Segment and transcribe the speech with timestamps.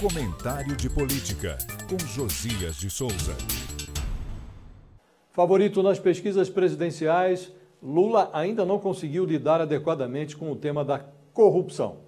[0.00, 3.36] Comentário de Política, com Josias de Souza.
[5.30, 7.52] Favorito nas pesquisas presidenciais,
[7.82, 11.98] Lula ainda não conseguiu lidar adequadamente com o tema da corrupção.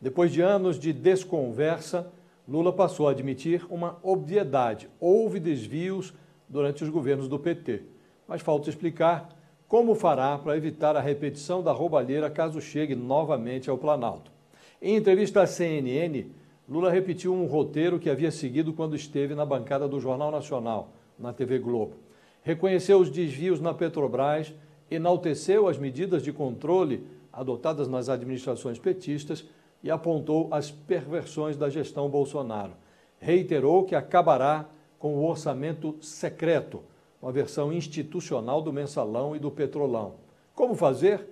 [0.00, 2.10] Depois de anos de desconversa,
[2.48, 6.14] Lula passou a admitir uma obviedade: houve desvios
[6.48, 7.82] durante os governos do PT.
[8.26, 9.28] Mas falta explicar
[9.68, 14.32] como fará para evitar a repetição da roubalheira caso chegue novamente ao Planalto.
[14.80, 16.24] Em entrevista à CNN,
[16.66, 21.32] Lula repetiu um roteiro que havia seguido quando esteve na bancada do Jornal Nacional, na
[21.32, 21.96] TV Globo.
[22.42, 24.52] Reconheceu os desvios na Petrobras,
[24.90, 29.44] enalteceu as medidas de controle adotadas nas administrações petistas
[29.82, 32.72] e apontou as perversões da gestão Bolsonaro.
[33.18, 34.66] Reiterou que acabará
[34.98, 36.82] com o orçamento secreto,
[37.20, 40.14] uma versão institucional do mensalão e do petrolão.
[40.54, 41.28] Como fazer?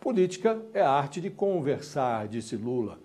[0.00, 2.98] Política é a arte de conversar, disse Lula.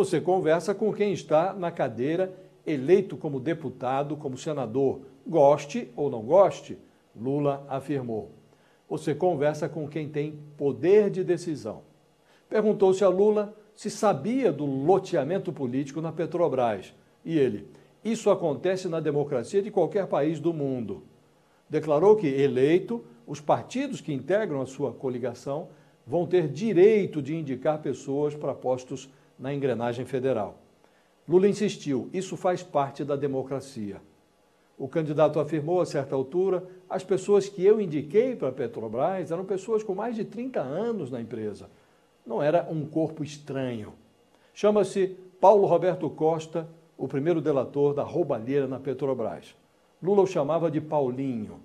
[0.00, 2.32] Você conversa com quem está na cadeira,
[2.66, 5.02] eleito como deputado, como senador.
[5.26, 6.78] Goste ou não goste,
[7.14, 8.30] Lula afirmou.
[8.88, 11.82] Você conversa com quem tem poder de decisão.
[12.48, 16.94] Perguntou-se a Lula se sabia do loteamento político na Petrobras.
[17.22, 17.68] E ele,
[18.02, 21.02] isso acontece na democracia de qualquer país do mundo.
[21.68, 25.68] Declarou que, eleito, os partidos que integram a sua coligação
[26.06, 29.10] vão ter direito de indicar pessoas para postos
[29.40, 30.58] na engrenagem federal.
[31.26, 34.00] Lula insistiu: isso faz parte da democracia.
[34.78, 39.44] O candidato afirmou a certa altura: as pessoas que eu indiquei para a Petrobras eram
[39.44, 41.70] pessoas com mais de 30 anos na empresa.
[42.26, 43.94] Não era um corpo estranho.
[44.52, 49.54] Chama-se Paulo Roberto Costa, o primeiro delator da roubalheira na Petrobras.
[50.02, 51.60] Lula o chamava de Paulinho.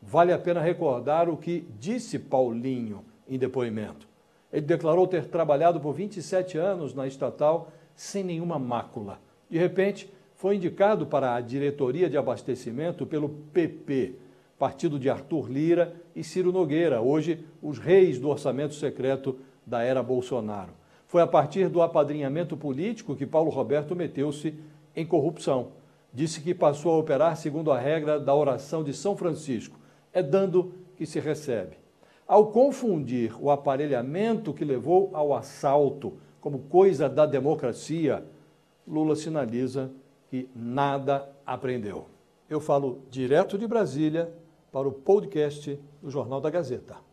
[0.00, 4.08] Vale a pena recordar o que disse Paulinho em depoimento.
[4.52, 9.20] Ele declarou ter trabalhado por 27 anos na estatal sem nenhuma mácula.
[9.50, 14.14] De repente, foi indicado para a diretoria de abastecimento pelo PP,
[14.58, 20.02] partido de Arthur Lira e Ciro Nogueira, hoje os reis do orçamento secreto da era
[20.02, 20.72] Bolsonaro.
[21.06, 24.54] Foi a partir do apadrinhamento político que Paulo Roberto meteu-se
[24.94, 25.68] em corrupção.
[26.12, 29.78] Disse que passou a operar segundo a regra da oração de São Francisco:
[30.12, 31.76] é dando que se recebe.
[32.28, 38.22] Ao confundir o aparelhamento que levou ao assalto como coisa da democracia,
[38.86, 39.90] Lula sinaliza
[40.28, 42.04] que nada aprendeu.
[42.46, 44.30] Eu falo direto de Brasília
[44.70, 47.07] para o podcast do Jornal da Gazeta.